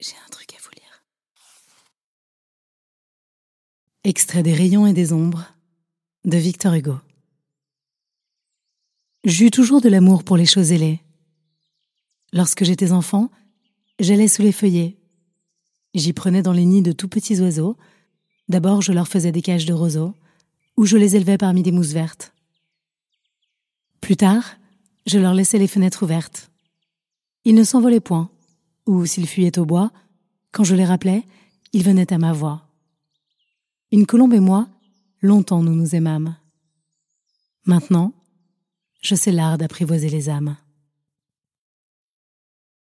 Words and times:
J'ai 0.00 0.16
un 0.26 0.30
truc 0.30 0.54
à 0.54 0.56
vous 0.62 0.70
lire. 0.70 1.04
Extrait 4.02 4.42
des 4.42 4.54
rayons 4.54 4.86
et 4.86 4.94
des 4.94 5.12
ombres 5.12 5.54
de 6.24 6.38
Victor 6.38 6.72
Hugo. 6.72 6.98
J'eus 9.24 9.50
toujours 9.50 9.82
de 9.82 9.90
l'amour 9.90 10.24
pour 10.24 10.38
les 10.38 10.46
choses 10.46 10.72
ailées. 10.72 11.00
Lorsque 12.32 12.64
j'étais 12.64 12.92
enfant, 12.92 13.30
j'allais 13.98 14.28
sous 14.28 14.40
les 14.40 14.52
feuillets. 14.52 14.96
J'y 15.94 16.14
prenais 16.14 16.42
dans 16.42 16.54
les 16.54 16.64
nids 16.64 16.82
de 16.82 16.92
tout 16.92 17.08
petits 17.08 17.38
oiseaux. 17.40 17.76
D'abord, 18.48 18.80
je 18.80 18.92
leur 18.92 19.06
faisais 19.06 19.32
des 19.32 19.42
cages 19.42 19.66
de 19.66 19.74
roseaux, 19.74 20.14
ou 20.78 20.86
je 20.86 20.96
les 20.96 21.14
élevais 21.14 21.36
parmi 21.36 21.62
des 21.62 21.72
mousses 21.72 21.92
vertes. 21.92 22.32
Plus 24.00 24.16
tard, 24.16 24.56
je 25.06 25.18
leur 25.18 25.34
laissais 25.34 25.58
les 25.58 25.68
fenêtres 25.68 26.04
ouvertes. 26.04 26.50
Ils 27.44 27.54
ne 27.54 27.64
s'envolaient 27.64 28.00
point 28.00 28.30
ou 28.86 29.06
s'ils 29.06 29.26
fuyaient 29.26 29.58
au 29.58 29.66
bois, 29.66 29.90
quand 30.52 30.64
je 30.64 30.74
les 30.74 30.84
rappelais, 30.84 31.24
ils 31.72 31.84
venaient 31.84 32.12
à 32.12 32.18
ma 32.18 32.32
voix. 32.32 32.66
Une 33.92 34.06
colombe 34.06 34.34
et 34.34 34.40
moi, 34.40 34.68
longtemps 35.20 35.62
nous 35.62 35.74
nous 35.74 35.94
aimâmes. 35.94 36.36
Maintenant, 37.66 38.12
je 39.00 39.14
sais 39.14 39.32
l'art 39.32 39.58
d'apprivoiser 39.58 40.08
les 40.08 40.28
âmes. 40.28 40.56